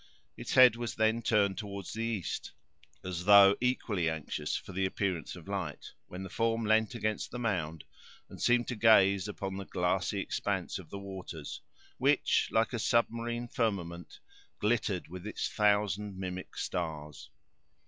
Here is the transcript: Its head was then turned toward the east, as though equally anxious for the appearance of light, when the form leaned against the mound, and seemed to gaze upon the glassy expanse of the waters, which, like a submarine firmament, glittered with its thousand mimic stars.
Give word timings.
Its 0.35 0.55
head 0.55 0.75
was 0.75 0.95
then 0.95 1.21
turned 1.21 1.59
toward 1.59 1.85
the 1.93 1.99
east, 2.01 2.53
as 3.03 3.25
though 3.25 3.55
equally 3.61 4.09
anxious 4.09 4.55
for 4.55 4.71
the 4.71 4.83
appearance 4.87 5.35
of 5.35 5.47
light, 5.47 5.91
when 6.07 6.23
the 6.23 6.27
form 6.29 6.65
leaned 6.65 6.95
against 6.95 7.29
the 7.29 7.37
mound, 7.37 7.83
and 8.27 8.41
seemed 8.41 8.67
to 8.67 8.75
gaze 8.75 9.27
upon 9.27 9.57
the 9.57 9.65
glassy 9.65 10.19
expanse 10.19 10.79
of 10.79 10.89
the 10.89 10.97
waters, 10.97 11.61
which, 11.99 12.47
like 12.51 12.73
a 12.73 12.79
submarine 12.79 13.47
firmament, 13.47 14.17
glittered 14.57 15.07
with 15.07 15.27
its 15.27 15.47
thousand 15.47 16.17
mimic 16.17 16.57
stars. 16.57 17.29